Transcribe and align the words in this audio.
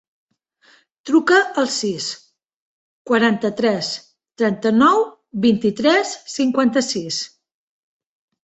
Truca 1.09 1.35
al 1.63 1.67
sis, 1.73 2.07
quaranta-tres, 3.11 3.91
trenta-nou, 4.43 5.07
vint-i-tres, 5.47 6.17
cinquanta-sis. 6.39 7.25